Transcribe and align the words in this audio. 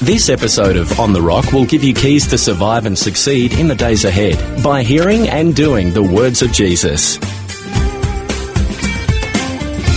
This 0.00 0.28
episode 0.28 0.76
of 0.76 1.00
On 1.00 1.12
the 1.12 1.20
Rock 1.20 1.52
will 1.52 1.66
give 1.66 1.82
you 1.82 1.92
keys 1.92 2.24
to 2.28 2.38
survive 2.38 2.86
and 2.86 2.96
succeed 2.96 3.52
in 3.54 3.66
the 3.66 3.74
days 3.74 4.04
ahead 4.04 4.62
by 4.62 4.84
hearing 4.84 5.28
and 5.28 5.56
doing 5.56 5.92
the 5.92 6.02
words 6.02 6.40
of 6.40 6.52
Jesus. 6.52 7.18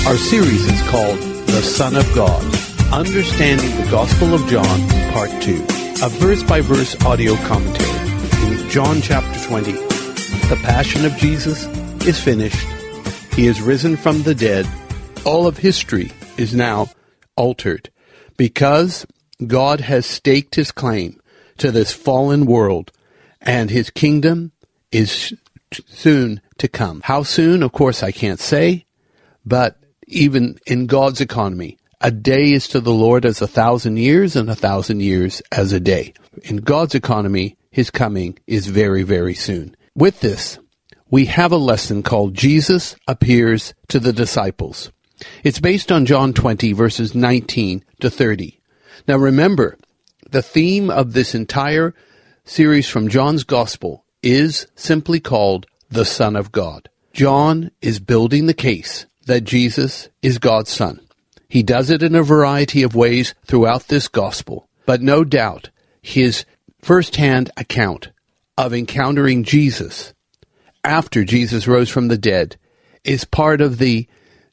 Our 0.08 0.18
series 0.18 0.66
is 0.66 0.90
called 0.90 1.20
The 1.20 1.62
Son 1.62 1.96
of 1.96 2.12
God 2.16 2.42
Understanding 2.92 3.70
the 3.78 3.92
Gospel 3.92 4.34
of 4.34 4.46
John, 4.48 4.90
Part 5.14 5.30
2, 5.44 5.66
a 6.04 6.10
verse 6.10 6.42
by 6.44 6.62
verse 6.62 7.00
audio 7.06 7.36
commentary 7.46 8.12
in 8.48 8.70
John 8.72 9.02
chapter 9.02 9.48
20. 9.48 9.72
The 9.72 10.60
Passion 10.64 11.06
of 11.06 11.16
Jesus 11.18 11.68
is 12.08 12.20
finished. 12.20 12.68
He 13.36 13.46
is 13.46 13.62
risen 13.62 13.96
from 13.98 14.24
the 14.24 14.34
dead. 14.34 14.68
All 15.26 15.46
of 15.46 15.60
history 15.60 16.12
is 16.38 16.56
now 16.56 16.88
altered 17.36 17.92
because 18.36 19.06
God 19.46 19.82
has 19.82 20.06
staked 20.06 20.56
his 20.56 20.72
claim 20.72 21.20
to 21.58 21.72
this 21.72 21.92
fallen 21.92 22.46
world 22.46 22.92
and 23.42 23.70
his 23.70 23.90
kingdom 23.90 24.52
is 24.92 25.34
soon 25.88 26.42
to 26.58 26.68
come. 26.68 27.02
How 27.04 27.24
soon? 27.24 27.64
Of 27.64 27.72
course, 27.72 28.04
I 28.04 28.12
can't 28.12 28.40
say, 28.40 28.86
but 29.46 29.78
even 30.08 30.60
in 30.68 30.86
God's 30.86 31.22
economy, 31.22 31.78
a 32.02 32.12
day 32.12 32.52
is 32.52 32.68
to 32.70 32.80
the 32.80 32.94
Lord 32.94 33.26
as 33.26 33.42
a 33.42 33.48
thousand 33.48 33.98
years 33.98 34.36
and 34.36 34.50
a 34.50 34.56
thousand 34.56 35.02
years 35.02 35.42
as 35.52 35.72
a 35.72 35.80
day. 35.80 36.14
In 36.44 36.58
God's 36.58 36.96
economy, 36.96 37.58
his 37.72 37.90
coming 37.90 38.38
is 38.48 38.68
very, 38.68 39.04
very 39.04 39.34
soon. 39.34 39.76
With 39.96 40.20
this, 40.20 40.60
we 41.10 41.26
have 41.26 41.52
a 41.52 41.58
lesson 41.58 42.04
called 42.04 42.34
Jesus 42.34 42.96
Appears 43.08 43.74
to 43.90 44.00
the 44.00 44.14
Disciples. 44.14 44.92
It's 45.44 45.60
based 45.60 45.92
on 45.92 46.06
John 46.06 46.34
20 46.34 46.74
verses 46.74 47.14
19 47.14 47.84
to 48.00 48.10
30. 48.10 48.61
Now 49.08 49.18
remember, 49.18 49.78
the 50.30 50.42
theme 50.42 50.90
of 50.90 51.14
this 51.14 51.36
entire 51.36 51.94
series 52.46 52.88
from 52.88 53.10
John's 53.10 53.44
Gospel 53.44 54.06
is 54.24 54.68
simply 54.76 55.20
called 55.20 55.66
the 55.90 56.06
Son 56.06 56.36
of 56.36 56.52
God. 56.52 56.90
John 57.14 57.72
is 57.82 58.00
building 58.00 58.46
the 58.46 58.54
case 58.54 59.06
that 59.26 59.44
Jesus 59.44 60.10
is 60.22 60.38
God's 60.38 60.70
Son. 60.70 61.02
He 61.50 61.64
does 61.64 61.90
it 61.90 62.02
in 62.02 62.16
a 62.16 62.24
variety 62.24 62.84
of 62.84 62.96
ways 62.96 63.36
throughout 63.46 63.88
this 63.88 64.08
Gospel, 64.08 64.70
but 64.86 65.02
no 65.02 65.24
doubt 65.24 65.70
his 66.02 66.46
first-hand 66.82 67.52
account 67.58 68.12
of 68.58 68.74
encountering 68.74 69.44
Jesus 69.44 70.14
after 70.84 71.24
Jesus 71.24 71.68
rose 71.68 71.90
from 71.90 72.08
the 72.08 72.18
dead 72.18 72.58
is 73.04 73.26
part 73.26 73.62
of 73.62 73.78
the 73.78 74.08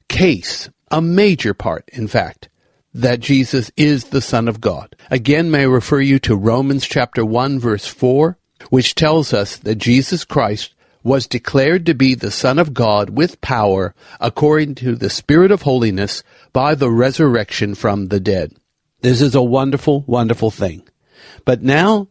case, 0.08 0.68
a 0.90 1.00
major 1.00 1.54
part, 1.54 1.88
in 1.92 2.08
fact, 2.08 2.48
that 2.94 3.20
Jesus 3.20 3.70
is 3.76 4.04
the 4.04 4.20
Son 4.20 4.48
of 4.48 4.60
God. 4.60 4.96
Again, 5.10 5.50
may 5.50 5.60
I 5.60 5.64
refer 5.64 6.00
you 6.00 6.18
to 6.20 6.36
Romans 6.36 6.86
chapter 6.86 7.24
1 7.24 7.60
verse 7.60 7.86
4, 7.86 8.38
which 8.70 8.94
tells 8.94 9.32
us 9.32 9.56
that 9.58 9.76
Jesus 9.76 10.24
Christ 10.24 10.74
was 11.02 11.26
declared 11.26 11.86
to 11.86 11.94
be 11.94 12.14
the 12.14 12.30
Son 12.30 12.58
of 12.58 12.74
God 12.74 13.10
with 13.10 13.40
power 13.40 13.94
according 14.20 14.74
to 14.76 14.94
the 14.94 15.10
Spirit 15.10 15.50
of 15.50 15.62
holiness 15.62 16.22
by 16.52 16.74
the 16.74 16.90
resurrection 16.90 17.74
from 17.74 18.08
the 18.08 18.20
dead. 18.20 18.54
This 19.00 19.20
is 19.20 19.34
a 19.34 19.42
wonderful, 19.42 20.02
wonderful 20.06 20.50
thing. 20.50 20.82
But 21.44 21.62
now 21.62 22.08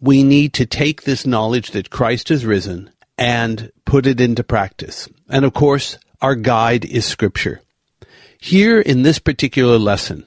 we 0.00 0.22
need 0.22 0.54
to 0.54 0.66
take 0.66 1.02
this 1.02 1.26
knowledge 1.26 1.72
that 1.72 1.90
Christ 1.90 2.30
is 2.30 2.46
risen 2.46 2.90
and 3.18 3.70
put 3.84 4.06
it 4.06 4.20
into 4.20 4.44
practice. 4.44 5.08
And 5.28 5.44
of 5.44 5.52
course, 5.52 5.98
our 6.22 6.34
guide 6.34 6.84
is 6.84 7.04
Scripture. 7.04 7.60
Here 8.42 8.80
in 8.80 9.02
this 9.02 9.18
particular 9.18 9.78
lesson, 9.78 10.24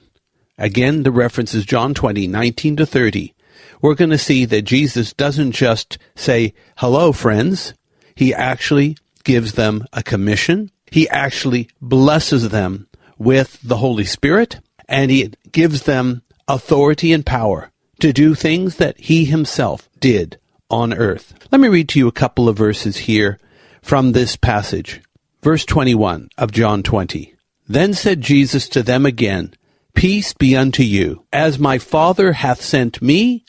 again, 0.56 1.02
the 1.02 1.10
reference 1.10 1.52
is 1.52 1.64
John 1.64 1.94
20, 1.94 2.28
19 2.28 2.76
to 2.76 2.86
30. 2.86 3.34
We're 3.82 3.96
going 3.96 4.10
to 4.10 4.18
see 4.18 4.44
that 4.44 4.62
Jesus 4.62 5.12
doesn't 5.12 5.50
just 5.50 5.98
say, 6.14 6.54
hello, 6.76 7.10
friends. 7.10 7.74
He 8.14 8.32
actually 8.32 8.96
gives 9.24 9.54
them 9.54 9.84
a 9.92 10.04
commission. 10.04 10.70
He 10.92 11.08
actually 11.08 11.68
blesses 11.80 12.50
them 12.50 12.86
with 13.18 13.58
the 13.62 13.78
Holy 13.78 14.04
Spirit 14.04 14.60
and 14.88 15.10
he 15.10 15.32
gives 15.50 15.82
them 15.82 16.22
authority 16.46 17.12
and 17.12 17.26
power 17.26 17.72
to 17.98 18.12
do 18.12 18.36
things 18.36 18.76
that 18.76 18.96
he 18.98 19.24
himself 19.24 19.88
did 19.98 20.38
on 20.70 20.94
earth. 20.94 21.34
Let 21.50 21.60
me 21.60 21.68
read 21.68 21.88
to 21.90 21.98
you 21.98 22.06
a 22.06 22.12
couple 22.12 22.48
of 22.48 22.56
verses 22.56 22.96
here 22.96 23.40
from 23.82 24.12
this 24.12 24.36
passage. 24.36 25.02
Verse 25.42 25.64
21 25.64 26.28
of 26.38 26.52
John 26.52 26.84
20. 26.84 27.33
Then 27.66 27.94
said 27.94 28.20
Jesus 28.20 28.68
to 28.70 28.82
them 28.82 29.06
again, 29.06 29.54
Peace 29.94 30.34
be 30.34 30.56
unto 30.56 30.82
you. 30.82 31.24
As 31.32 31.58
my 31.58 31.78
Father 31.78 32.32
hath 32.32 32.60
sent 32.60 33.00
me, 33.00 33.44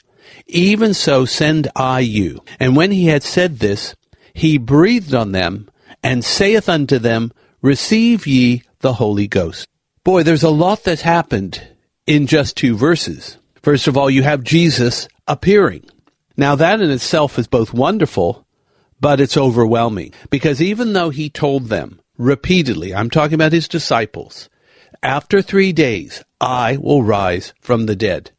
even 0.48 0.94
so 0.94 1.26
send 1.26 1.70
I 1.76 2.00
you. 2.00 2.44
And 2.60 2.76
when 2.76 2.92
he 2.92 3.08
had 3.08 3.24
said 3.24 3.60
this, 3.60 3.96
he 4.34 4.58
breathed 4.58 5.14
on 5.14 5.32
them, 5.32 5.70
and 6.04 6.24
saith 6.24 6.70
unto 6.70 7.00
them, 7.00 7.32
Receive 7.62 8.28
ye 8.28 8.64
the 8.80 8.94
Holy 8.94 9.28
Ghost. 9.28 9.68
Boy, 10.04 10.24
there's 10.24 10.44
a 10.44 10.50
lot 10.50 10.84
that's 10.84 11.02
happened 11.02 11.68
in 12.06 12.28
just 12.28 12.56
two 12.56 12.78
verses. 12.78 13.38
First 13.64 13.88
of 13.88 13.98
all, 13.98 14.10
you 14.10 14.22
have 14.22 14.44
Jesus 14.44 15.08
appearing. 15.28 15.90
Now 16.38 16.56
that 16.56 16.82
in 16.82 16.92
itself 16.92 17.40
is 17.40 17.48
both 17.48 17.74
wonderful, 17.74 18.46
but 19.00 19.20
it's 19.20 19.38
overwhelming 19.38 20.14
because 20.30 20.62
even 20.62 20.94
though 20.94 21.10
he 21.10 21.30
told 21.30 21.70
them 21.70 22.00
repeatedly, 22.18 22.94
I'm 22.94 23.10
talking 23.10 23.36
about 23.36 23.54
his 23.54 23.68
disciples, 23.68 24.50
after 25.04 25.42
three 25.42 25.72
days, 25.72 26.24
I 26.42 26.78
will 26.78 27.04
rise 27.04 27.54
from 27.62 27.86
the 27.86 27.96
dead. 27.96 28.32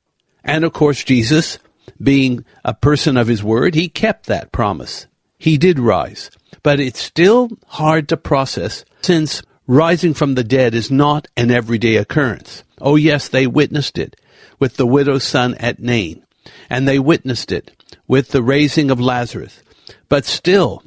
And 0.44 0.64
of 0.64 0.72
course, 0.72 1.04
Jesus, 1.04 1.59
being 2.03 2.44
a 2.64 2.75
person 2.75 3.16
of 3.16 3.28
his 3.28 3.44
word, 3.44 3.75
he 3.75 3.88
kept 3.88 4.26
that 4.26 4.53
promise. 4.53 5.06
He 5.38 5.59
did 5.59 5.78
rise. 5.78 6.31
But 6.62 6.81
it's 6.81 7.00
still 7.00 7.50
hard 7.66 8.09
to 8.09 8.16
process 8.16 8.84
since 9.03 9.42
rising 9.66 10.14
from 10.14 10.34
the 10.34 10.44
dead 10.44 10.75
is 10.75 10.91
not 10.91 11.28
an 11.37 11.50
everyday 11.50 11.97
occurrence. 11.97 12.64
Oh 12.81 12.97
yes, 12.97 13.28
they 13.28 13.47
witnessed 13.47 13.98
it 13.98 14.16
with 14.58 14.76
the 14.76 14.87
widow's 14.87 15.25
son 15.25 15.54
at 15.56 15.78
Nain. 15.78 16.25
And 16.70 16.87
they 16.87 16.98
witnessed 16.98 17.53
it 17.53 17.70
with 18.08 18.28
the 18.28 18.43
raising 18.43 18.91
of 18.91 19.00
Lazarus. 19.00 19.62
But 20.08 20.25
still, 20.25 20.82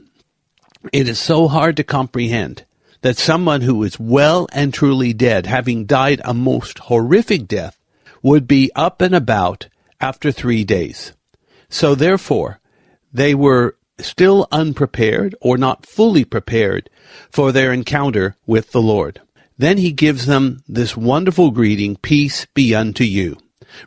it 0.92 1.08
is 1.08 1.20
so 1.20 1.48
hard 1.48 1.78
to 1.78 1.84
comprehend 1.84 2.66
that 3.02 3.18
someone 3.18 3.62
who 3.62 3.84
is 3.84 4.00
well 4.00 4.48
and 4.52 4.74
truly 4.74 5.14
dead, 5.14 5.46
having 5.46 5.86
died 5.86 6.22
a 6.24 6.34
most 6.34 6.80
horrific 6.80 7.48
death, 7.48 7.80
would 8.22 8.48
be 8.48 8.72
up 8.76 9.02
and 9.02 9.16
about 9.16 9.68
after 10.02 10.32
three 10.32 10.64
days. 10.64 11.14
So 11.70 11.96
therefore, 11.96 12.60
they 13.14 13.34
were 13.34 13.78
still 14.00 14.48
unprepared 14.52 15.36
or 15.42 15.58
not 15.58 15.86
fully 15.86 16.26
prepared 16.26 16.90
for 17.32 17.52
their 17.52 17.72
encounter 17.72 18.36
with 18.46 18.72
the 18.72 18.82
Lord. 18.82 19.22
Then 19.58 19.78
he 19.78 19.92
gives 19.92 20.26
them 20.26 20.64
this 20.68 20.96
wonderful 20.96 21.52
greeting, 21.52 21.98
peace 21.98 22.48
be 22.54 22.74
unto 22.74 23.04
you. 23.04 23.38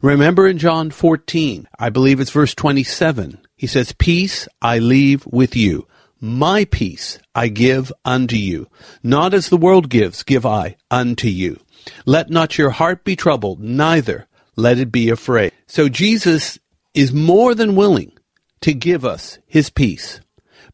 Remember 0.01 0.47
in 0.47 0.59
John 0.59 0.91
14, 0.91 1.69
I 1.79 1.89
believe 1.89 2.21
it's 2.21 2.31
verse 2.31 2.55
27, 2.55 3.39
he 3.57 3.67
says, 3.67 3.93
Peace 3.93 4.47
I 4.61 4.79
leave 4.79 5.27
with 5.27 5.57
you. 5.57 5.87
My 6.25 6.65
peace 6.67 7.19
I 7.35 7.49
give 7.49 7.93
unto 8.05 8.37
you. 8.37 8.69
Not 9.03 9.35
as 9.35 9.49
the 9.49 9.57
world 9.57 9.89
gives, 9.91 10.23
give 10.23 10.47
I 10.47 10.77
unto 10.89 11.27
you. 11.27 11.59
Let 12.07 12.31
not 12.31 12.57
your 12.57 12.71
heart 12.71 13.03
be 13.03 13.17
troubled, 13.17 13.59
neither 13.61 14.29
let 14.55 14.79
it 14.79 14.93
be 14.93 15.11
afraid. 15.11 15.51
So 15.67 15.89
Jesus 15.89 16.61
is 16.95 17.13
more 17.13 17.57
than 17.57 17.75
willing 17.75 18.13
to 18.61 18.73
give 18.73 19.05
us 19.05 19.39
his 19.47 19.69
peace. 19.69 20.21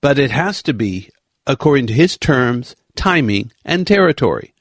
but 0.01 0.19
it 0.19 0.31
has 0.31 0.63
to 0.65 0.73
be 0.75 1.11
according 1.47 1.87
to 1.89 1.93
his 1.93 2.17
terms, 2.17 2.77
timing, 2.95 3.53
and 3.65 3.87
territory. 3.87 4.55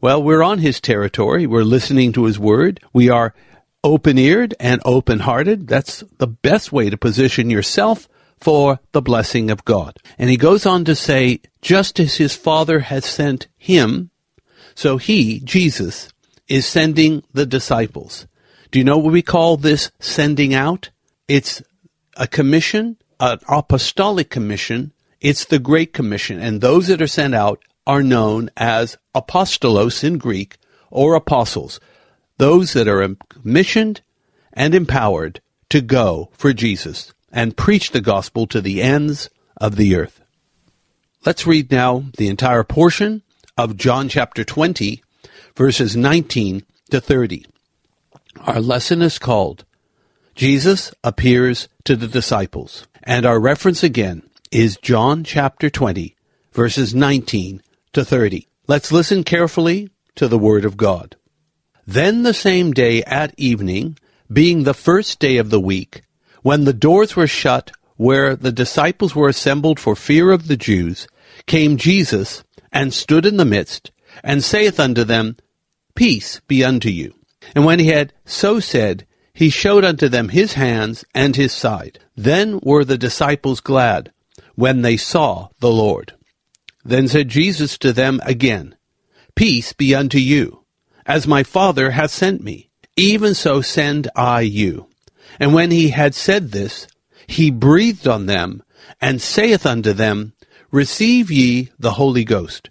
Well, 0.00 0.22
we're 0.22 0.42
on 0.42 0.58
his 0.58 0.80
territory. 0.80 1.46
We're 1.46 1.64
listening 1.64 2.12
to 2.12 2.24
his 2.24 2.38
word. 2.38 2.80
We 2.92 3.10
are 3.10 3.34
open 3.82 4.18
eared 4.18 4.54
and 4.60 4.80
open 4.84 5.20
hearted. 5.20 5.66
That's 5.66 6.04
the 6.18 6.26
best 6.26 6.72
way 6.72 6.90
to 6.90 6.96
position 6.96 7.50
yourself 7.50 8.08
for 8.40 8.80
the 8.92 9.02
blessing 9.02 9.50
of 9.50 9.64
God. 9.64 9.96
And 10.18 10.30
he 10.30 10.36
goes 10.36 10.66
on 10.66 10.84
to 10.84 10.94
say, 10.94 11.40
just 11.62 11.98
as 12.00 12.16
his 12.16 12.34
Father 12.34 12.80
has 12.80 13.04
sent 13.04 13.48
him, 13.56 14.10
so 14.74 14.96
he, 14.96 15.40
Jesus, 15.40 16.08
is 16.46 16.66
sending 16.66 17.22
the 17.32 17.46
disciples. 17.46 18.26
Do 18.70 18.78
you 18.78 18.84
know 18.84 18.98
what 18.98 19.12
we 19.12 19.22
call 19.22 19.56
this 19.56 19.90
sending 19.98 20.54
out? 20.54 20.90
It's 21.26 21.62
a 22.16 22.26
commission, 22.26 22.96
an 23.20 23.38
apostolic 23.48 24.30
commission. 24.30 24.92
It's 25.20 25.44
the 25.44 25.58
Great 25.58 25.92
Commission. 25.92 26.38
And 26.38 26.60
those 26.60 26.86
that 26.88 27.02
are 27.02 27.06
sent 27.06 27.34
out 27.34 27.60
are 27.86 28.02
known 28.02 28.50
as 28.56 28.96
apostolos 29.14 30.04
in 30.04 30.18
Greek 30.18 30.58
or 30.90 31.14
apostles. 31.14 31.80
Those 32.36 32.72
that 32.74 32.86
are 32.86 33.16
commissioned 33.28 34.02
and 34.52 34.74
empowered 34.74 35.40
to 35.70 35.80
go 35.80 36.30
for 36.32 36.52
Jesus 36.52 37.12
and 37.32 37.56
preach 37.56 37.90
the 37.90 38.00
gospel 38.00 38.46
to 38.46 38.60
the 38.60 38.82
ends 38.82 39.30
of 39.56 39.76
the 39.76 39.94
earth. 39.96 40.20
Let's 41.26 41.46
read 41.46 41.70
now 41.70 42.04
the 42.16 42.28
entire 42.28 42.64
portion 42.64 43.22
of 43.56 43.76
John 43.76 44.08
chapter 44.08 44.44
20, 44.44 45.02
verses 45.56 45.96
19 45.96 46.64
to 46.90 47.00
30. 47.00 47.46
Our 48.46 48.60
lesson 48.60 49.02
is 49.02 49.18
called 49.18 49.64
Jesus 50.34 50.92
Appears 51.02 51.68
to 51.84 51.96
the 51.96 52.06
Disciples, 52.06 52.86
and 53.02 53.26
our 53.26 53.40
reference 53.40 53.82
again 53.82 54.22
is 54.52 54.76
John 54.76 55.24
chapter 55.24 55.68
20, 55.68 56.16
verses 56.52 56.94
19 56.94 57.62
to 57.92 58.04
30. 58.04 58.46
Let's 58.68 58.92
listen 58.92 59.24
carefully 59.24 59.90
to 60.14 60.28
the 60.28 60.38
Word 60.38 60.64
of 60.64 60.76
God. 60.76 61.16
Then 61.86 62.22
the 62.22 62.34
same 62.34 62.72
day 62.72 63.02
at 63.02 63.34
evening, 63.36 63.98
being 64.32 64.62
the 64.62 64.74
first 64.74 65.18
day 65.18 65.38
of 65.38 65.50
the 65.50 65.60
week, 65.60 66.02
when 66.42 66.64
the 66.64 66.72
doors 66.72 67.16
were 67.16 67.26
shut 67.26 67.72
where 67.96 68.36
the 68.36 68.52
disciples 68.52 69.14
were 69.14 69.28
assembled 69.28 69.80
for 69.80 69.96
fear 69.96 70.30
of 70.30 70.46
the 70.46 70.56
Jews, 70.56 71.08
came 71.46 71.76
Jesus 71.76 72.44
and 72.72 72.94
stood 72.94 73.26
in 73.26 73.36
the 73.36 73.44
midst, 73.44 73.90
and 74.22 74.42
saith 74.42 74.78
unto 74.78 75.04
them, 75.04 75.36
Peace 75.94 76.40
be 76.46 76.64
unto 76.64 76.88
you. 76.88 77.14
And 77.54 77.64
when 77.64 77.78
he 77.78 77.88
had 77.88 78.12
so 78.24 78.60
said, 78.60 79.06
he 79.38 79.50
showed 79.50 79.84
unto 79.84 80.08
them 80.08 80.30
his 80.30 80.54
hands 80.54 81.04
and 81.14 81.36
his 81.36 81.52
side. 81.52 82.00
Then 82.16 82.58
were 82.60 82.84
the 82.84 82.98
disciples 82.98 83.60
glad 83.60 84.12
when 84.56 84.82
they 84.82 84.96
saw 84.96 85.48
the 85.60 85.70
Lord. 85.70 86.14
Then 86.84 87.06
said 87.06 87.28
Jesus 87.28 87.78
to 87.78 87.92
them 87.92 88.20
again, 88.24 88.74
Peace 89.36 89.72
be 89.72 89.94
unto 89.94 90.18
you. 90.18 90.64
As 91.06 91.28
my 91.28 91.44
Father 91.44 91.92
hath 91.92 92.10
sent 92.10 92.42
me, 92.42 92.70
even 92.96 93.32
so 93.32 93.60
send 93.60 94.10
I 94.16 94.40
you. 94.40 94.88
And 95.38 95.54
when 95.54 95.70
he 95.70 95.90
had 95.90 96.14
said 96.14 96.50
this, 96.52 96.86
he 97.26 97.50
breathed 97.50 98.08
on 98.08 98.26
them, 98.26 98.62
and 99.00 99.20
saith 99.20 99.66
unto 99.66 99.92
them, 99.92 100.32
Receive 100.70 101.30
ye 101.30 101.70
the 101.78 101.92
Holy 101.92 102.24
Ghost. 102.24 102.70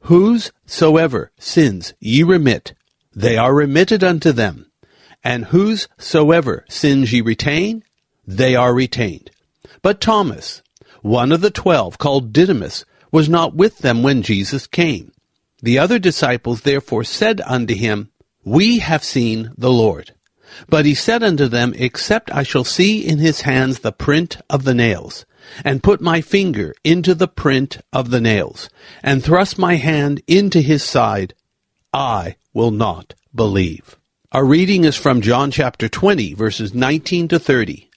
Whosoever 0.00 1.32
sins 1.38 1.94
ye 1.98 2.22
remit, 2.22 2.74
they 3.14 3.36
are 3.36 3.54
remitted 3.54 4.04
unto 4.04 4.32
them. 4.32 4.70
And 5.24 5.46
whosoever 5.46 6.64
sins 6.68 7.12
ye 7.12 7.20
retain, 7.20 7.82
they 8.26 8.54
are 8.54 8.74
retained. 8.74 9.30
But 9.82 10.00
Thomas, 10.00 10.62
one 11.02 11.32
of 11.32 11.40
the 11.40 11.50
twelve, 11.50 11.98
called 11.98 12.32
Didymus, 12.32 12.84
was 13.10 13.28
not 13.28 13.54
with 13.54 13.78
them 13.78 14.02
when 14.02 14.22
Jesus 14.22 14.66
came. 14.66 15.12
The 15.62 15.78
other 15.78 15.98
disciples 15.98 16.60
therefore 16.62 17.04
said 17.04 17.40
unto 17.44 17.74
him, 17.74 18.10
We 18.44 18.78
have 18.80 19.02
seen 19.02 19.52
the 19.56 19.70
Lord. 19.70 20.12
But 20.68 20.86
he 20.86 20.94
said 20.94 21.22
unto 21.22 21.48
them, 21.48 21.74
Except 21.76 22.34
I 22.34 22.42
shall 22.42 22.64
see 22.64 23.06
in 23.06 23.18
his 23.18 23.42
hands 23.42 23.80
the 23.80 23.92
print 23.92 24.38
of 24.48 24.64
the 24.64 24.74
nails, 24.74 25.26
and 25.64 25.82
put 25.82 26.00
my 26.00 26.20
finger 26.20 26.74
into 26.84 27.14
the 27.14 27.28
print 27.28 27.78
of 27.92 28.10
the 28.10 28.20
nails, 28.20 28.68
and 29.02 29.22
thrust 29.22 29.58
my 29.58 29.76
hand 29.76 30.22
into 30.26 30.60
his 30.60 30.82
side, 30.82 31.34
I 31.92 32.36
will 32.52 32.70
not 32.70 33.14
believe. 33.34 33.96
Our 34.32 34.44
reading 34.44 34.84
is 34.84 34.96
from 34.96 35.20
John 35.20 35.50
chapter 35.50 35.88
20, 35.88 36.34
verses 36.34 36.74
19 36.74 37.28
to 37.28 37.38
30, 37.38 37.90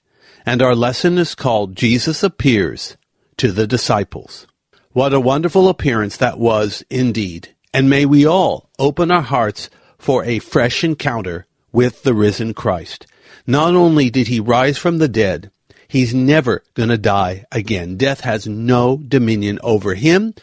and 0.46 0.62
our 0.62 0.74
lesson 0.74 1.18
is 1.18 1.34
called 1.34 1.76
Jesus 1.76 2.22
Appears 2.22 2.96
to 3.36 3.52
the 3.52 3.66
Disciples. 3.66 4.46
What 4.92 5.12
a 5.12 5.20
wonderful 5.20 5.68
appearance 5.68 6.16
that 6.16 6.38
was 6.38 6.84
indeed, 6.90 7.54
and 7.72 7.90
may 7.90 8.06
we 8.06 8.26
all 8.26 8.70
open 8.78 9.10
our 9.10 9.22
hearts 9.22 9.70
for 9.98 10.24
a 10.24 10.38
fresh 10.38 10.82
encounter 10.82 11.46
with 11.72 12.02
the 12.02 12.14
risen 12.14 12.54
Christ. 12.54 13.06
Not 13.46 13.74
only 13.74 14.10
did 14.10 14.28
he 14.28 14.40
rise 14.40 14.78
from 14.78 14.98
the 14.98 15.08
dead, 15.08 15.50
he's 15.88 16.14
never 16.14 16.62
going 16.74 16.88
to 16.88 16.98
die 16.98 17.44
again. 17.50 17.96
Death 17.96 18.20
has 18.20 18.46
no 18.46 18.96
dominion 18.96 19.58
over 19.62 19.94
him. 19.94 20.34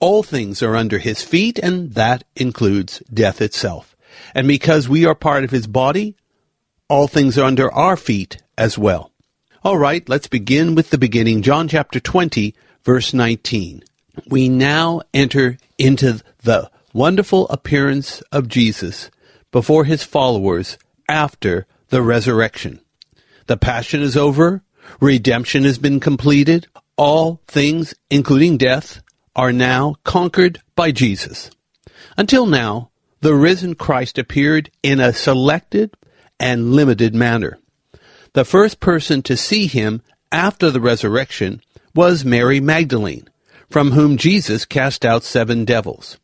All 0.00 0.22
things 0.22 0.62
are 0.62 0.76
under 0.76 0.98
his 0.98 1.22
feet, 1.22 1.58
and 1.58 1.94
that 1.94 2.24
includes 2.36 3.02
death 3.12 3.40
itself. 3.40 3.96
And 4.34 4.46
because 4.46 4.88
we 4.88 5.04
are 5.04 5.14
part 5.14 5.44
of 5.44 5.50
his 5.50 5.66
body, 5.66 6.16
all 6.88 7.08
things 7.08 7.36
are 7.36 7.44
under 7.44 7.72
our 7.72 7.96
feet 7.96 8.42
as 8.56 8.78
well. 8.78 9.12
All 9.64 9.76
right, 9.76 10.08
let's 10.08 10.28
begin 10.28 10.74
with 10.74 10.90
the 10.90 10.98
beginning. 10.98 11.42
John 11.42 11.68
chapter 11.68 12.00
20, 12.00 12.54
verse 12.84 13.12
19. 13.12 13.82
We 14.28 14.48
now 14.48 15.02
enter 15.12 15.58
into 15.78 16.22
the 16.42 16.70
wonderful 16.92 17.48
appearance 17.48 18.20
of 18.32 18.48
Jesus 18.48 19.10
before 19.50 19.84
his 19.84 20.02
followers 20.02 20.78
after 21.08 21.66
the 21.88 22.02
resurrection. 22.02 22.80
The 23.46 23.56
passion 23.56 24.02
is 24.02 24.16
over, 24.16 24.62
redemption 25.00 25.64
has 25.64 25.78
been 25.78 26.00
completed, 26.00 26.66
all 26.96 27.40
things, 27.46 27.94
including 28.10 28.58
death, 28.58 29.02
are 29.34 29.52
now 29.52 29.94
conquered 30.04 30.60
by 30.74 30.90
Jesus. 30.90 31.50
Until 32.16 32.46
now, 32.46 32.90
the 33.20 33.34
risen 33.34 33.74
Christ 33.74 34.18
appeared 34.18 34.70
in 34.82 35.00
a 35.00 35.12
selected 35.12 35.96
and 36.38 36.72
limited 36.72 37.14
manner. 37.14 37.58
The 38.34 38.44
first 38.44 38.80
person 38.80 39.22
to 39.22 39.36
see 39.36 39.66
him 39.66 40.02
after 40.30 40.70
the 40.70 40.80
resurrection 40.80 41.62
was 41.94 42.24
Mary 42.24 42.60
Magdalene, 42.60 43.28
from 43.70 43.92
whom 43.92 44.16
Jesus 44.16 44.64
cast 44.64 45.04
out 45.04 45.24
seven 45.24 45.64
devils. 45.64 46.18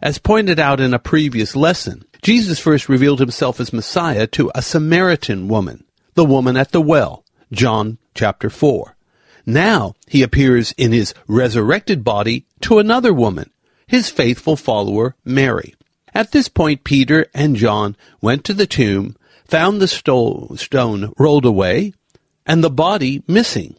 As 0.00 0.18
pointed 0.18 0.58
out 0.60 0.80
in 0.80 0.94
a 0.94 0.98
previous 0.98 1.56
lesson, 1.56 2.04
Jesus 2.22 2.58
first 2.58 2.88
revealed 2.88 3.20
himself 3.20 3.60
as 3.60 3.72
Messiah 3.72 4.26
to 4.28 4.50
a 4.54 4.62
Samaritan 4.62 5.48
woman, 5.48 5.84
the 6.14 6.24
woman 6.24 6.56
at 6.56 6.72
the 6.72 6.80
well, 6.80 7.24
John 7.52 7.98
chapter 8.14 8.50
4. 8.50 8.96
Now 9.46 9.94
he 10.06 10.22
appears 10.22 10.72
in 10.72 10.92
his 10.92 11.14
resurrected 11.26 12.04
body 12.04 12.44
to 12.62 12.78
another 12.78 13.14
woman, 13.14 13.50
his 13.86 14.10
faithful 14.10 14.56
follower, 14.56 15.14
Mary. 15.24 15.74
At 16.14 16.32
this 16.32 16.48
point, 16.48 16.84
Peter 16.84 17.26
and 17.32 17.56
John 17.56 17.96
went 18.20 18.44
to 18.44 18.52
the 18.52 18.66
tomb, 18.66 19.16
found 19.46 19.80
the 19.80 19.88
stone 19.88 21.12
rolled 21.18 21.46
away, 21.46 21.94
and 22.44 22.62
the 22.62 22.70
body 22.70 23.22
missing. 23.26 23.76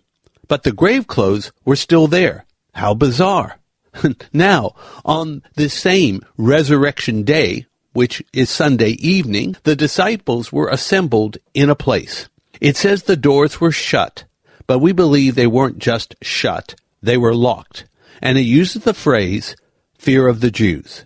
But 0.48 0.63
the 0.63 0.72
grave 0.72 1.08
clothes 1.08 1.51
were 1.65 1.75
still 1.75 2.08
there. 2.08 2.46
How 2.74 2.93
bizarre. 2.93 3.60
now, 4.34 4.74
on 5.03 5.43
this 5.55 5.74
same 5.74 6.22
resurrection 6.38 7.24
day, 7.24 7.65
which 7.93 8.24
is 8.34 8.50
Sunday 8.50 8.91
evening, 8.91 9.55
the 9.63 9.75
disciples 9.75 10.51
were 10.51 10.69
assembled 10.69 11.38
in 11.53 11.69
a 11.69 11.75
place. 11.75 12.29
It 12.62 12.77
says 12.77 13.03
the 13.03 13.15
doors 13.15 13.60
were 13.60 13.72
shut, 13.72 14.25
but 14.67 14.79
we 14.79 14.91
believe 14.91 15.36
they 15.36 15.48
weren't 15.48 15.79
just 15.79 16.15
shut, 16.22 16.75
they 17.01 17.17
were 17.17 17.34
locked. 17.34 17.86
And 18.22 18.38
it 18.38 18.41
uses 18.41 18.84
the 18.84 18.93
phrase, 18.93 19.55
fear 19.98 20.27
of 20.27 20.41
the 20.41 20.51
Jews. 20.51 21.05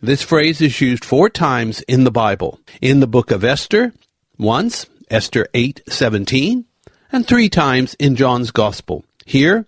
This 0.00 0.22
phrase 0.22 0.60
is 0.60 0.80
used 0.80 1.04
four 1.04 1.30
times 1.30 1.80
in 1.82 2.04
the 2.04 2.10
Bible. 2.10 2.58
In 2.80 3.00
the 3.00 3.06
book 3.06 3.30
of 3.30 3.44
Esther, 3.44 3.92
once, 4.36 4.86
Esther 5.10 5.46
8:17, 5.54 6.64
and 7.12 7.26
three 7.26 7.48
times 7.48 7.94
in 7.94 8.16
John's 8.16 8.50
Gospel. 8.50 9.04
Here, 9.24 9.66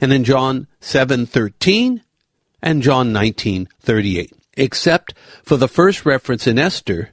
and 0.00 0.12
in 0.12 0.24
John 0.24 0.68
7:13 0.80 2.02
and 2.62 2.82
John 2.82 3.12
19:38. 3.12 4.32
Except 4.56 5.14
for 5.42 5.56
the 5.56 5.68
first 5.68 6.04
reference 6.04 6.46
in 6.46 6.58
Esther, 6.58 7.10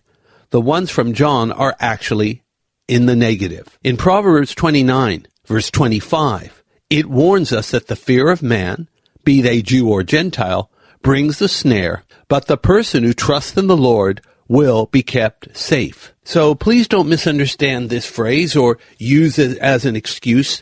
the 0.49 0.61
ones 0.61 0.89
from 0.89 1.13
John 1.13 1.51
are 1.51 1.75
actually 1.79 2.43
in 2.87 3.05
the 3.05 3.15
negative. 3.15 3.77
In 3.83 3.97
Proverbs 3.97 4.55
29, 4.55 5.27
verse 5.45 5.69
25, 5.71 6.63
it 6.89 7.05
warns 7.05 7.53
us 7.53 7.71
that 7.71 7.87
the 7.87 7.95
fear 7.95 8.29
of 8.29 8.41
man, 8.41 8.89
be 9.23 9.41
they 9.41 9.61
Jew 9.61 9.89
or 9.89 10.03
Gentile, 10.03 10.71
brings 11.01 11.39
the 11.39 11.47
snare, 11.47 12.03
but 12.27 12.47
the 12.47 12.57
person 12.57 13.03
who 13.03 13.13
trusts 13.13 13.55
in 13.55 13.67
the 13.67 13.77
Lord 13.77 14.21
will 14.47 14.87
be 14.87 15.03
kept 15.03 15.55
safe. 15.55 16.13
So 16.23 16.55
please 16.55 16.87
don't 16.87 17.07
misunderstand 17.07 17.89
this 17.89 18.05
phrase 18.05 18.55
or 18.55 18.79
use 18.97 19.37
it 19.37 19.57
as 19.59 19.85
an 19.85 19.95
excuse 19.95 20.61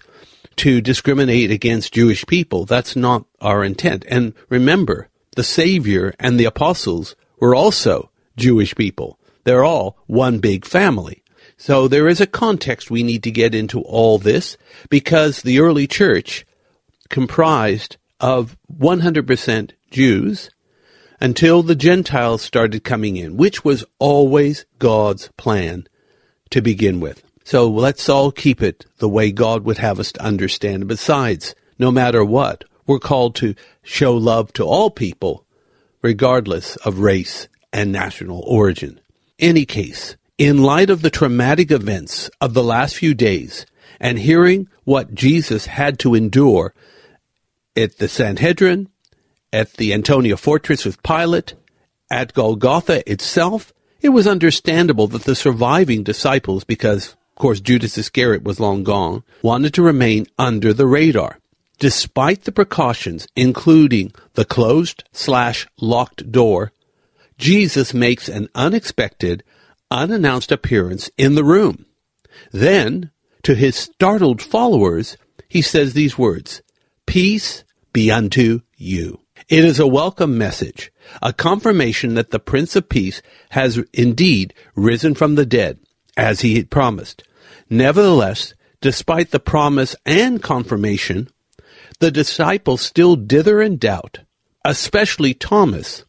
to 0.57 0.81
discriminate 0.81 1.49
against 1.49 1.93
Jewish 1.93 2.25
people. 2.25 2.65
That's 2.65 2.95
not 2.95 3.25
our 3.39 3.63
intent. 3.63 4.05
And 4.09 4.33
remember, 4.49 5.07
the 5.37 5.43
Savior 5.43 6.13
and 6.19 6.39
the 6.39 6.45
apostles 6.45 7.15
were 7.39 7.53
also 7.55 8.09
Jewish 8.35 8.75
people. 8.75 9.19
They're 9.43 9.63
all 9.63 9.95
one 10.07 10.39
big 10.39 10.65
family. 10.65 11.23
So 11.57 11.87
there 11.87 12.07
is 12.07 12.19
a 12.19 12.25
context 12.25 12.89
we 12.89 13.03
need 13.03 13.21
to 13.21 13.31
get 13.31 13.53
into 13.53 13.81
all 13.81 14.17
this 14.17 14.57
because 14.89 15.43
the 15.43 15.59
early 15.59 15.85
church 15.85 16.43
comprised 17.09 17.97
of 18.19 18.57
100% 18.75 19.71
Jews 19.91 20.49
until 21.21 21.61
the 21.61 21.75
Gentiles 21.75 22.41
started 22.41 22.83
coming 22.83 23.15
in, 23.15 23.37
which 23.37 23.63
was 23.63 23.85
always 23.99 24.65
God's 24.79 25.29
plan 25.37 25.87
to 26.49 26.61
begin 26.61 26.99
with. 26.99 27.23
So 27.43 27.67
let's 27.67 28.09
all 28.09 28.31
keep 28.31 28.63
it 28.63 28.87
the 28.97 29.07
way 29.07 29.31
God 29.31 29.65
would 29.65 29.77
have 29.77 29.99
us 29.99 30.11
to 30.13 30.23
understand. 30.23 30.87
Besides, 30.87 31.53
no 31.77 31.91
matter 31.91 32.25
what, 32.25 32.63
we're 32.87 32.99
called 32.99 33.35
to 33.35 33.53
show 33.83 34.15
love 34.15 34.51
to 34.53 34.63
all 34.63 34.89
people, 34.89 35.45
regardless 36.01 36.77
of 36.77 36.99
race 36.99 37.47
and 37.71 37.91
national 37.91 38.43
origin. 38.47 38.99
Any 39.37 39.65
case, 39.65 40.15
in 40.37 40.63
light 40.63 40.89
of 40.89 41.01
the 41.01 41.09
traumatic 41.09 41.69
events 41.69 42.29
of 42.39 42.53
the 42.53 42.63
last 42.63 42.95
few 42.95 43.13
days 43.13 43.65
and 43.99 44.17
hearing 44.17 44.67
what 44.83 45.13
Jesus 45.13 45.65
had 45.65 45.99
to 45.99 46.15
endure 46.15 46.73
at 47.75 47.97
the 47.97 48.07
Sanhedrin, 48.07 48.89
at 49.51 49.73
the 49.73 49.93
Antonia 49.93 50.37
fortress 50.37 50.85
with 50.85 51.03
Pilate, 51.03 51.53
at 52.09 52.33
Golgotha 52.33 53.09
itself, 53.11 53.73
it 54.01 54.09
was 54.09 54.27
understandable 54.27 55.07
that 55.07 55.23
the 55.23 55.35
surviving 55.35 56.03
disciples, 56.03 56.63
because, 56.63 57.13
of 57.13 57.35
course, 57.35 57.59
Judas 57.59 57.97
Iscariot 57.97 58.43
was 58.43 58.59
long 58.59 58.83
gone, 58.83 59.23
wanted 59.41 59.73
to 59.73 59.81
remain 59.81 60.27
under 60.37 60.73
the 60.73 60.85
radar. 60.85 61.39
Despite 61.79 62.43
the 62.43 62.51
precautions, 62.51 63.27
including 63.35 64.11
the 64.33 64.45
closed 64.45 65.03
slash 65.11 65.67
locked 65.79 66.31
door, 66.31 66.71
Jesus 67.37 67.93
makes 67.93 68.27
an 68.27 68.49
unexpected, 68.55 69.43
unannounced 69.91 70.51
appearance 70.51 71.11
in 71.17 71.35
the 71.35 71.43
room. 71.43 71.85
Then, 72.51 73.11
to 73.43 73.53
his 73.53 73.75
startled 73.75 74.41
followers, 74.41 75.17
he 75.47 75.61
says 75.61 75.93
these 75.93 76.17
words, 76.17 76.61
Peace 77.05 77.63
be 77.93 78.11
unto 78.11 78.61
you. 78.75 79.21
It 79.47 79.63
is 79.63 79.79
a 79.79 79.87
welcome 79.87 80.37
message, 80.37 80.91
a 81.21 81.31
confirmation 81.31 82.15
that 82.15 82.31
the 82.31 82.39
Prince 82.39 82.75
of 82.75 82.89
Peace 82.89 83.21
has 83.51 83.77
indeed 83.93 84.53
risen 84.75 85.13
from 85.13 85.35
the 85.35 85.45
dead, 85.45 85.79
as 86.17 86.41
he 86.41 86.55
had 86.55 86.71
promised. 86.71 87.23
Nevertheless, 87.69 88.55
despite 88.81 89.31
the 89.31 89.39
promise 89.39 89.95
and 90.05 90.41
confirmation, 90.41 91.29
the 91.99 92.11
disciples 92.11 92.81
still 92.81 93.15
dither 93.15 93.61
in 93.61 93.77
doubt, 93.77 94.19
especially 94.65 95.33
Thomas, 95.33 96.05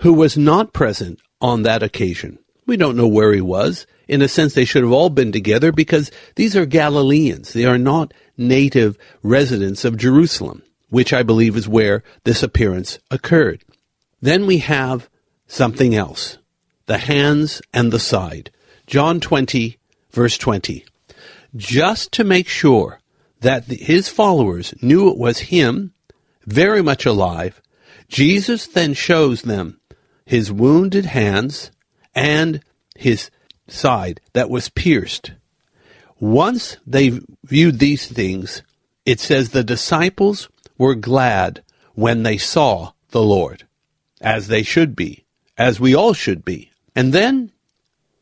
who 0.00 0.12
was 0.12 0.36
not 0.36 0.72
present 0.72 1.20
on 1.40 1.62
that 1.62 1.82
occasion. 1.82 2.38
We 2.66 2.76
don't 2.76 2.96
know 2.96 3.08
where 3.08 3.32
he 3.32 3.40
was. 3.40 3.86
In 4.06 4.22
a 4.22 4.28
sense, 4.28 4.54
they 4.54 4.64
should 4.64 4.82
have 4.82 4.92
all 4.92 5.10
been 5.10 5.32
together 5.32 5.72
because 5.72 6.10
these 6.36 6.56
are 6.56 6.66
Galileans. 6.66 7.52
They 7.52 7.64
are 7.64 7.78
not 7.78 8.12
native 8.36 8.98
residents 9.22 9.84
of 9.84 9.96
Jerusalem 9.96 10.62
which 10.90 11.12
I 11.12 11.22
believe 11.22 11.56
is 11.56 11.68
where 11.68 12.02
this 12.24 12.42
appearance 12.42 12.98
occurred. 13.10 13.62
Then 14.20 14.46
we 14.46 14.58
have 14.58 15.08
something 15.46 15.94
else 15.94 16.36
the 16.86 16.98
hands 16.98 17.62
and 17.72 17.92
the 17.92 18.00
side. 18.00 18.50
John 18.86 19.20
20, 19.20 19.78
verse 20.10 20.36
20. 20.36 20.84
Just 21.54 22.10
to 22.12 22.24
make 22.24 22.48
sure 22.48 22.99
that 23.40 23.68
the, 23.68 23.76
his 23.76 24.08
followers 24.08 24.74
knew 24.82 25.10
it 25.10 25.18
was 25.18 25.38
him, 25.38 25.92
very 26.46 26.82
much 26.82 27.06
alive, 27.06 27.60
Jesus 28.08 28.66
then 28.66 28.94
shows 28.94 29.42
them 29.42 29.80
his 30.26 30.52
wounded 30.52 31.06
hands 31.06 31.70
and 32.14 32.62
his 32.96 33.30
side 33.68 34.20
that 34.32 34.50
was 34.50 34.68
pierced. 34.68 35.32
Once 36.18 36.76
they 36.86 37.20
viewed 37.44 37.78
these 37.78 38.06
things, 38.06 38.62
it 39.06 39.20
says 39.20 39.50
the 39.50 39.64
disciples 39.64 40.48
were 40.76 40.94
glad 40.94 41.62
when 41.94 42.22
they 42.22 42.36
saw 42.36 42.92
the 43.10 43.22
Lord, 43.22 43.66
as 44.20 44.48
they 44.48 44.62
should 44.62 44.94
be, 44.94 45.24
as 45.56 45.80
we 45.80 45.94
all 45.94 46.12
should 46.12 46.44
be. 46.44 46.70
And 46.94 47.12
then 47.12 47.52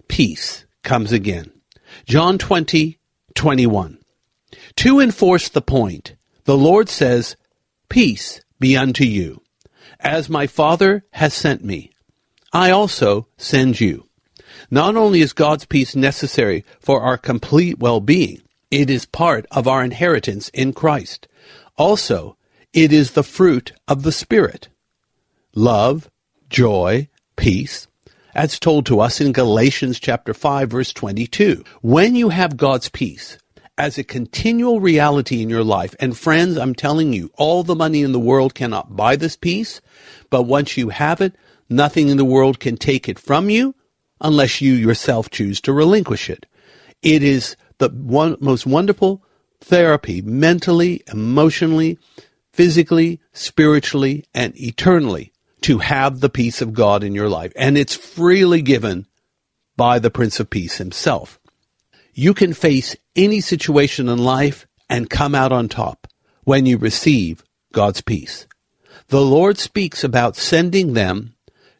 peace 0.07 0.65
comes 0.83 1.13
again. 1.13 1.51
John 2.07 2.39
20, 2.39 2.99
21. 3.35 3.98
To 4.78 5.00
enforce 5.00 5.49
the 5.49 5.61
point, 5.61 6.14
the 6.44 6.56
Lord 6.56 6.88
says, 6.88 7.35
Peace 7.88 8.40
be 8.61 8.76
unto 8.76 9.02
you. 9.02 9.42
As 9.99 10.30
my 10.30 10.47
Father 10.47 11.04
has 11.14 11.35
sent 11.35 11.64
me, 11.64 11.90
I 12.52 12.70
also 12.70 13.26
send 13.37 13.80
you. 13.80 14.06
Not 14.70 14.94
only 14.94 15.20
is 15.20 15.32
God's 15.32 15.64
peace 15.64 15.97
necessary 15.97 16.64
for 16.78 17.00
our 17.00 17.18
complete 17.18 17.80
well-being, 17.80 18.40
it 18.70 18.88
is 18.88 19.04
part 19.04 19.47
of 19.50 19.66
our 19.66 19.82
inheritance 19.82 20.49
in 20.50 20.73
Christ. 20.73 21.26
Also, 21.76 22.37
it 22.73 22.92
is 22.92 23.11
the 23.11 23.25
fruit 23.25 23.73
of 23.88 24.04
the 24.04 24.12
Spirit 24.12 24.68
love, 25.56 26.08
joy, 26.50 27.08
peace, 27.35 27.88
as 28.32 28.61
told 28.61 28.87
to 28.87 29.00
us 29.00 29.20
in 29.20 29.32
Galatians 29.32 29.99
chapter 29.99 30.32
5 30.32 30.70
verse 30.70 30.92
22. 30.92 31.64
When 31.82 32.14
you 32.14 32.28
have 32.28 32.56
God's 32.56 32.88
peace 32.88 33.38
as 33.78 33.97
a 33.97 34.04
continual 34.04 34.80
reality 34.80 35.40
in 35.40 35.49
your 35.49 35.64
life, 35.64 35.94
and 36.00 36.18
friends, 36.18 36.58
I'm 36.58 36.75
telling 36.75 37.12
you, 37.12 37.30
all 37.38 37.62
the 37.62 37.76
money 37.76 38.02
in 38.02 38.12
the 38.12 38.18
world 38.18 38.54
cannot 38.54 38.97
buy 38.97 39.16
this 39.16 39.37
peace, 39.37 39.80
but 40.30 40.42
once 40.42 40.76
you 40.76 40.88
have 40.88 41.20
it, 41.20 41.35
nothing 41.70 42.08
in 42.08 42.16
the 42.16 42.25
world 42.25 42.58
can 42.58 42.76
take 42.76 43.08
it 43.08 43.18
from 43.18 43.49
you 43.49 43.75
unless 44.20 44.61
you 44.61 44.75
yourself 44.75 45.30
choose 45.30 45.61
to 45.61 45.73
relinquish 45.73 46.28
it. 46.28 46.44
It 47.02 47.23
is 47.23 47.56
the 47.78 47.88
one, 47.88 48.37
most 48.40 48.66
wonderful 48.66 49.25
therapy 49.61 50.20
mentally, 50.23 51.02
emotionally, 51.12 51.99
physically, 52.52 53.20
spiritually, 53.32 54.25
and 54.35 54.58
eternally 54.61 55.32
to 55.61 55.78
have 55.78 56.20
the 56.20 56.28
peace 56.28 56.61
of 56.61 56.73
God 56.73 57.04
in 57.04 57.14
your 57.14 57.28
life. 57.28 57.52
And 57.54 57.78
it's 57.78 57.94
freely 57.94 58.62
given 58.62 59.06
by 59.76 60.00
the 60.00 60.11
Prince 60.11 60.40
of 60.40 60.50
Peace 60.50 60.78
himself. 60.78 61.38
You 62.19 62.35
can 62.35 62.53
face 62.53 62.97
any 63.15 63.41
situation 63.41 64.09
in 64.09 64.19
life 64.19 64.67
and 64.91 65.09
come 65.09 65.37
out 65.37 65.53
on 65.53 65.69
top 65.69 66.09
when 66.43 66.67
you 66.67 66.77
receive 66.77 67.45
God's 67.73 68.01
peace. 68.01 68.49
The 69.07 69.21
Lord 69.21 69.57
speaks 69.57 70.03
about 70.03 70.35
sending 70.35 70.95
them 70.95 71.37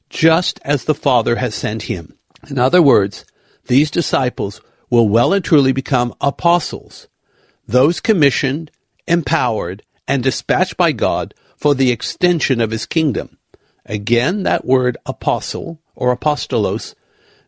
just 0.09 0.61
as 0.64 0.85
the 0.85 0.95
Father 0.95 1.35
has 1.35 1.57
sent 1.57 1.83
him. 1.90 2.16
In 2.49 2.57
other 2.57 2.80
words, 2.80 3.25
these 3.66 3.90
disciples 3.90 4.61
will 4.88 5.09
well 5.09 5.33
and 5.33 5.45
truly 5.45 5.73
become 5.73 6.14
apostles, 6.21 7.09
those 7.66 7.99
commissioned, 7.99 8.71
empowered, 9.09 9.83
and 10.07 10.23
dispatched 10.23 10.76
by 10.76 10.92
God 10.92 11.35
for 11.57 11.75
the 11.75 11.90
extension 11.90 12.61
of 12.61 12.71
his 12.71 12.87
kingdom. 12.87 13.38
Again, 13.85 14.45
that 14.45 14.64
word 14.64 14.99
apostle 15.04 15.80
or 15.97 16.16
apostolos 16.16 16.95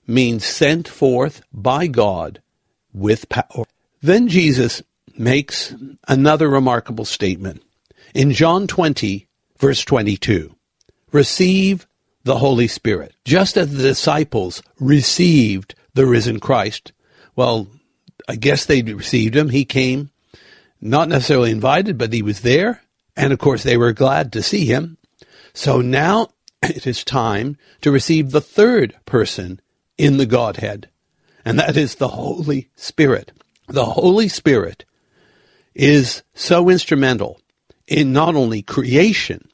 means 0.09 0.45
sent 0.45 0.89
forth 0.89 1.43
by 1.53 1.87
God 1.87 2.43
with 2.93 3.29
power. 3.29 3.65
Then 4.03 4.29
Jesus 4.29 4.83
makes 5.17 5.75
another 6.09 6.49
remarkable 6.49 7.05
statement. 7.05 7.63
In 8.15 8.33
John 8.33 8.67
20, 8.67 9.27
verse 9.59 9.85
22, 9.85 10.55
receive 11.13 11.87
the 12.25 12.39
Holy 12.39 12.69
Spirit. 12.69 13.15
Just 13.25 13.57
as 13.57 13.73
the 13.73 13.83
disciples 13.83 14.63
received 14.79 15.75
the 15.95 16.07
risen 16.07 16.41
Christ, 16.41 16.93
well, 17.37 17.69
I 18.29 18.37
guess 18.37 18.65
they 18.65 18.83
received 18.83 19.37
him. 19.37 19.49
He 19.49 19.65
came 19.65 20.11
not 20.81 21.09
necessarily 21.09 21.51
invited, 21.51 21.99
but 21.99 22.13
he 22.13 22.23
was 22.23 22.41
there. 22.41 22.83
And 23.17 23.33
of 23.33 23.39
course, 23.39 23.63
they 23.63 23.77
were 23.77 23.93
glad 23.93 24.33
to 24.33 24.43
see 24.43 24.65
him. 24.65 24.97
So 25.53 25.81
now 25.81 26.29
it 26.63 26.87
is 26.87 27.05
time 27.05 27.57
to 27.83 27.91
receive 27.91 28.31
the 28.31 28.41
third 28.41 28.97
person 29.05 29.61
in 29.99 30.17
the 30.17 30.27
Godhead, 30.27 30.89
and 31.45 31.59
that 31.59 31.77
is 31.77 31.97
the 31.97 32.09
Holy 32.09 32.71
Spirit. 32.77 33.33
The 33.69 33.85
Holy 33.85 34.29
Spirit 34.29 34.85
is 35.75 36.23
so 36.35 36.69
instrumental 36.69 37.41
in 37.87 38.13
not 38.13 38.35
only 38.35 38.63
creation, 38.63 39.49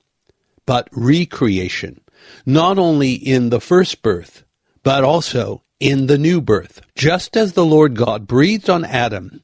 but 0.65 0.89
recreation, 0.93 2.01
not 2.45 2.79
only 2.79 3.13
in 3.13 3.51
the 3.51 3.61
first 3.61 4.03
birth, 4.03 4.45
but 4.83 5.05
also 5.05 5.63
in 5.81 6.07
the 6.07 6.19
new 6.19 6.41
birth. 6.41 6.81
Just 6.95 7.37
as 7.37 7.53
the 7.53 7.65
Lord 7.65 7.95
God 7.95 8.27
breathed 8.27 8.71
on 8.71 8.85
Adam 8.85 9.43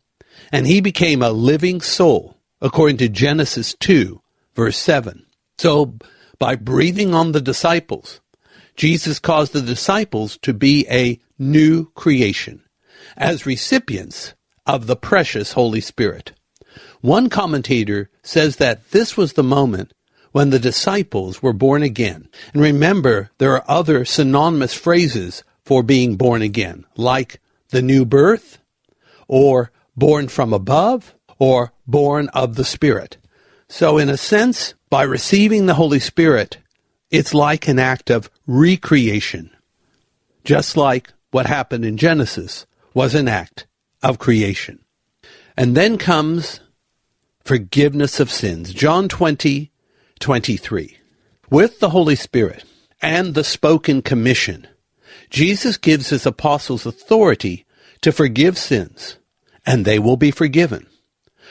and 0.51 0.67
he 0.67 0.81
became 0.81 1.23
a 1.23 1.31
living 1.31 1.81
soul, 1.81 2.37
according 2.61 2.97
to 2.99 3.09
Genesis 3.09 3.75
2, 3.81 4.21
verse 4.55 4.77
7. 4.77 5.27
So, 5.59 5.97
by 6.39 6.57
breathing 6.57 7.15
on 7.15 7.33
the 7.33 7.41
disciples, 7.41 8.21
Jesus 8.75 9.19
caused 9.19 9.53
the 9.53 9.63
disciples 9.63 10.39
to 10.39 10.53
be 10.53 10.87
a 10.91 11.21
new 11.43 11.91
creation 11.93 12.63
as 13.17 13.47
recipients 13.47 14.35
of 14.65 14.87
the 14.87 14.97
precious 14.97 15.53
Holy 15.53 15.81
Spirit. 15.81 16.33
One 17.01 17.29
commentator 17.29 18.11
says 18.23 18.57
that 18.57 18.91
this 18.93 19.17
was 19.17 19.33
the 19.33 19.43
moment 19.43 19.93
when 20.31 20.51
the 20.51 20.59
disciples 20.59 21.43
were 21.43 21.53
born 21.53 21.83
again. 21.83 22.29
And 22.53 22.63
remember, 22.63 23.31
there 23.39 23.55
are 23.55 23.65
other 23.69 24.05
synonymous 24.05 24.73
phrases 24.73 25.43
for 25.65 25.83
being 25.83 26.17
born 26.17 26.43
again, 26.43 26.85
like 26.97 27.41
the 27.71 27.83
new 27.83 28.05
birth, 28.05 28.59
or 29.29 29.71
born 29.97 30.29
from 30.29 30.53
above, 30.53 31.15
or 31.39 31.73
born 31.87 32.29
of 32.31 32.55
the 32.55 32.65
Spirit. 32.65 33.19
So, 33.69 33.99
in 33.99 34.09
a 34.09 34.17
sense, 34.17 34.75
by 34.91 35.03
receiving 35.03 35.67
the 35.67 35.75
Holy 35.75 36.01
Spirit, 36.01 36.59
it's 37.11 37.35
like 37.35 37.69
an 37.69 37.79
act 37.79 38.11
of 38.11 38.31
recreation. 38.47 39.51
Just 40.45 40.77
like 40.77 41.13
what 41.33 41.47
happened 41.47 41.85
in 41.85 41.97
Genesis 41.97 42.67
was 42.95 43.15
an 43.15 43.27
act 43.27 43.67
of 44.03 44.21
creation. 44.21 44.79
And 45.57 45.77
then 45.77 45.99
comes 45.99 46.61
forgiveness 47.45 48.21
of 48.21 48.31
sins. 48.31 48.73
John 48.73 49.09
20, 49.09 49.73
23. 50.21 50.99
With 51.51 51.81
the 51.81 51.91
Holy 51.91 52.15
Spirit 52.15 52.65
and 53.01 53.35
the 53.35 53.45
spoken 53.45 54.03
commission, 54.03 54.69
Jesus 55.29 55.77
gives 55.77 56.11
his 56.11 56.25
apostles 56.25 56.87
authority 56.87 57.67
to 58.03 58.13
forgive 58.13 58.57
sins, 58.57 59.19
and 59.67 59.85
they 59.85 59.99
will 59.99 60.17
be 60.17 60.31
forgiven. 60.31 60.87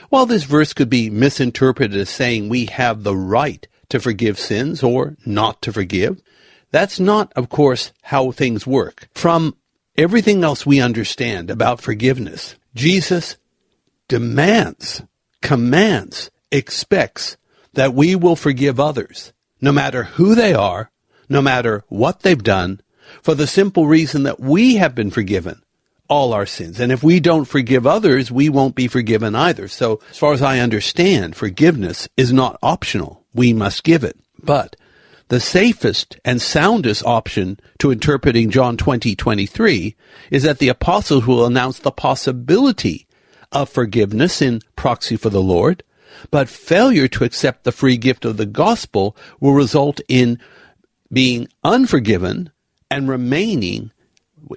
While 0.09 0.25
this 0.25 0.43
verse 0.43 0.73
could 0.73 0.89
be 0.89 1.09
misinterpreted 1.09 1.99
as 1.99 2.09
saying 2.09 2.49
we 2.49 2.65
have 2.67 3.03
the 3.03 3.15
right 3.15 3.67
to 3.89 3.99
forgive 3.99 4.39
sins 4.39 4.83
or 4.83 5.17
not 5.25 5.61
to 5.63 5.73
forgive, 5.73 6.21
that's 6.71 6.99
not, 6.99 7.31
of 7.35 7.49
course, 7.49 7.91
how 8.01 8.31
things 8.31 8.65
work. 8.65 9.09
From 9.13 9.55
everything 10.01 10.43
else 10.43 10.65
we 10.65 10.81
understand 10.81 11.49
about 11.49 11.81
forgiveness, 11.81 12.55
Jesus 12.75 13.37
demands, 14.07 15.03
commands, 15.41 16.31
expects 16.51 17.37
that 17.73 17.93
we 17.93 18.15
will 18.15 18.35
forgive 18.35 18.79
others, 18.79 19.31
no 19.61 19.71
matter 19.71 20.03
who 20.03 20.35
they 20.35 20.53
are, 20.53 20.91
no 21.29 21.41
matter 21.41 21.85
what 21.87 22.21
they've 22.21 22.43
done, 22.43 22.81
for 23.21 23.35
the 23.35 23.47
simple 23.47 23.87
reason 23.87 24.23
that 24.23 24.39
we 24.39 24.75
have 24.75 24.95
been 24.95 25.11
forgiven 25.11 25.61
all 26.11 26.33
our 26.33 26.45
sins. 26.45 26.81
And 26.81 26.91
if 26.91 27.01
we 27.01 27.21
don't 27.21 27.45
forgive 27.45 27.87
others, 27.87 28.29
we 28.29 28.49
won't 28.49 28.75
be 28.75 28.89
forgiven 28.89 29.33
either. 29.33 29.69
So, 29.69 30.01
as 30.09 30.17
far 30.17 30.33
as 30.33 30.41
I 30.41 30.59
understand, 30.59 31.37
forgiveness 31.37 32.09
is 32.17 32.33
not 32.33 32.59
optional. 32.61 33.23
We 33.33 33.53
must 33.53 33.85
give 33.85 34.03
it. 34.03 34.19
But 34.43 34.75
the 35.31 35.39
safest 35.39 36.19
and 36.25 36.41
soundest 36.41 37.05
option 37.05 37.57
to 37.79 37.89
interpreting 37.89 38.49
John 38.49 38.75
20, 38.75 39.15
23 39.15 39.95
is 40.29 40.43
that 40.43 40.59
the 40.59 40.67
apostles 40.67 41.25
will 41.25 41.45
announce 41.45 41.79
the 41.79 41.89
possibility 41.89 43.07
of 43.49 43.69
forgiveness 43.69 44.41
in 44.41 44.59
proxy 44.75 45.15
for 45.15 45.29
the 45.29 45.41
Lord, 45.41 45.83
but 46.31 46.49
failure 46.49 47.07
to 47.07 47.23
accept 47.23 47.63
the 47.63 47.71
free 47.71 47.95
gift 47.95 48.25
of 48.25 48.35
the 48.35 48.45
gospel 48.45 49.15
will 49.39 49.53
result 49.53 50.01
in 50.09 50.37
being 51.13 51.47
unforgiven 51.63 52.51
and 52.89 53.07
remaining 53.07 53.93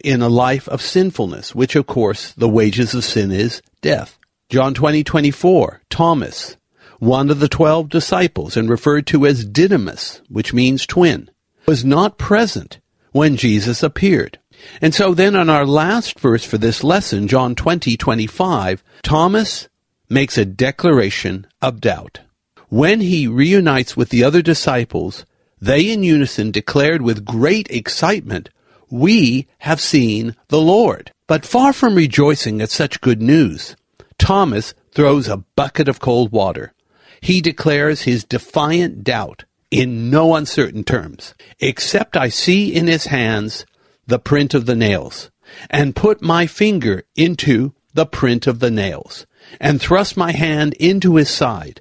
in 0.02 0.22
a 0.22 0.28
life 0.28 0.66
of 0.68 0.82
sinfulness, 0.82 1.54
which 1.54 1.76
of 1.76 1.86
course 1.86 2.32
the 2.32 2.48
wages 2.48 2.94
of 2.94 3.04
sin 3.04 3.30
is 3.30 3.62
death. 3.80 4.18
John 4.48 4.74
20, 4.74 5.04
24, 5.04 5.82
Thomas, 5.88 6.56
one 6.98 7.30
of 7.30 7.40
the 7.40 7.48
twelve 7.48 7.88
disciples 7.88 8.56
and 8.56 8.68
referred 8.68 9.06
to 9.08 9.26
as 9.26 9.44
Didymus, 9.44 10.22
which 10.28 10.52
means 10.52 10.86
twin, 10.86 11.30
was 11.66 11.84
not 11.84 12.18
present 12.18 12.78
when 13.12 13.36
Jesus 13.36 13.82
appeared. 13.82 14.38
And 14.80 14.94
so 14.94 15.14
then 15.14 15.36
on 15.36 15.50
our 15.50 15.66
last 15.66 16.18
verse 16.18 16.44
for 16.44 16.58
this 16.58 16.82
lesson, 16.82 17.28
John 17.28 17.54
20, 17.54 17.96
25, 17.96 18.82
Thomas 19.02 19.68
makes 20.08 20.38
a 20.38 20.44
declaration 20.44 21.46
of 21.60 21.80
doubt. 21.80 22.20
When 22.68 23.00
he 23.00 23.26
reunites 23.26 23.96
with 23.96 24.08
the 24.08 24.24
other 24.24 24.42
disciples, 24.42 25.24
they 25.60 25.90
in 25.90 26.02
unison 26.02 26.50
declared 26.50 27.02
with 27.02 27.24
great 27.24 27.70
excitement, 27.70 28.50
We 28.90 29.46
have 29.58 29.80
seen 29.80 30.36
the 30.48 30.60
Lord. 30.60 31.12
But 31.26 31.46
far 31.46 31.72
from 31.72 31.94
rejoicing 31.94 32.60
at 32.60 32.70
such 32.70 33.00
good 33.00 33.22
news, 33.22 33.76
Thomas 34.18 34.74
throws 34.92 35.28
a 35.28 35.38
bucket 35.56 35.88
of 35.88 36.00
cold 36.00 36.32
water. 36.32 36.72
He 37.20 37.40
declares 37.40 38.02
his 38.02 38.24
defiant 38.24 39.04
doubt 39.04 39.44
in 39.70 40.10
no 40.10 40.34
uncertain 40.34 40.84
terms, 40.84 41.34
except 41.58 42.16
I 42.16 42.28
see 42.28 42.72
in 42.72 42.86
his 42.86 43.06
hands 43.06 43.66
the 44.06 44.18
print 44.18 44.54
of 44.54 44.66
the 44.66 44.76
nails, 44.76 45.30
and 45.70 45.96
put 45.96 46.22
my 46.22 46.46
finger 46.46 47.04
into 47.16 47.74
the 47.92 48.06
print 48.06 48.46
of 48.46 48.60
the 48.60 48.70
nails, 48.70 49.26
and 49.60 49.80
thrust 49.80 50.16
my 50.16 50.32
hand 50.32 50.74
into 50.74 51.16
his 51.16 51.30
side. 51.30 51.80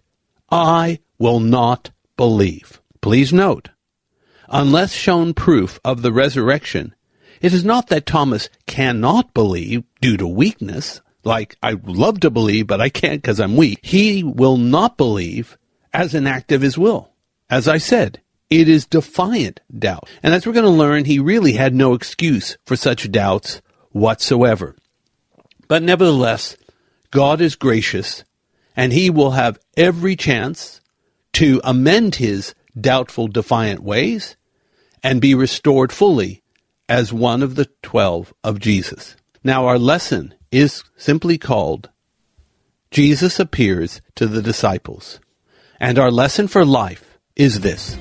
I 0.50 1.00
will 1.18 1.40
not 1.40 1.92
believe. 2.18 2.82
Please 3.02 3.34
note, 3.34 3.70
unless 4.50 4.94
shown 4.94 5.34
proof 5.34 5.80
of 5.84 6.02
the 6.02 6.12
resurrection, 6.12 6.96
it 7.42 7.54
is 7.54 7.66
not 7.66 7.88
that 7.88 8.06
Thomas 8.06 8.50
cannot 8.66 9.34
believe 9.34 9.84
due 10.00 10.18
to 10.18 10.28
weakness, 10.28 11.02
like 11.24 11.58
I 11.62 11.78
love 11.84 12.20
to 12.22 12.30
believe, 12.30 12.68
but 12.68 12.82
I 12.82 12.90
can't 12.90 13.22
because 13.22 13.40
I'm 13.40 13.56
weak. 13.56 13.80
He 13.82 14.24
will 14.24 14.58
not 14.58 14.98
believe 14.98 15.58
as 15.94 16.14
an 16.14 16.28
act 16.28 16.52
of 16.52 16.62
his 16.62 16.78
will. 16.78 17.12
As 17.50 17.68
I 17.68 17.78
said, 17.78 18.22
it 18.50 18.68
is 18.68 18.86
defiant 18.86 19.62
doubt. 19.78 20.10
And 20.22 20.34
as 20.34 20.46
we're 20.46 20.54
going 20.54 20.64
to 20.66 20.70
learn, 20.70 21.06
he 21.06 21.20
really 21.20 21.54
had 21.54 21.74
no 21.74 21.94
excuse 21.94 22.58
for 22.66 22.76
such 22.76 23.12
doubts 23.12 23.62
whatsoever. 23.92 24.76
But 25.68 25.84
nevertheless, 25.84 26.58
God 27.12 27.42
is 27.42 27.56
gracious, 27.56 28.24
and 28.76 28.92
he 28.92 29.10
will 29.10 29.32
have 29.32 29.60
every 29.78 30.16
chance 30.16 30.82
to 31.34 31.62
amend 31.64 32.16
his 32.16 32.54
doubtful, 32.80 33.28
defiant 33.28 33.82
ways 33.82 34.36
and 35.04 35.22
be 35.22 35.36
restored 35.36 35.92
fully 35.92 36.42
as 36.90 37.14
one 37.14 37.44
of 37.44 37.56
the 37.56 37.70
twelve 37.82 38.34
of 38.44 38.60
Jesus. 38.60 39.16
Now, 39.44 39.66
our 39.66 39.80
lesson 39.80 40.34
is 40.54 40.84
simply 40.96 41.38
called 41.38 41.90
Jesus 42.92 43.40
appears 43.40 44.02
to 44.16 44.28
the 44.28 44.42
disciples. 44.42 45.20
And 45.80 45.98
our 45.98 46.12
lesson 46.12 46.48
for 46.48 46.64
life 46.64 47.18
is 47.36 47.62
this. 47.62 47.98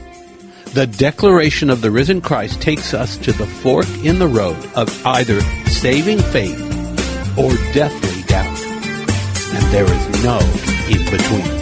The 0.75 0.87
declaration 0.87 1.71
of 1.71 1.81
the 1.81 1.91
risen 1.91 2.21
Christ 2.21 2.61
takes 2.61 2.93
us 2.93 3.17
to 3.19 3.33
the 3.33 3.47
fork 3.47 3.89
in 4.05 4.19
the 4.19 4.29
road 4.29 4.59
of 4.77 5.07
either 5.07 5.41
saving 5.67 6.19
faith 6.19 6.61
or 7.39 7.55
deathly 7.73 8.23
doubt. 8.25 8.61
And 9.55 9.73
there 9.73 9.85
is 9.85 10.23
no 10.23 10.39
in 10.91 11.11
between. 11.11 11.62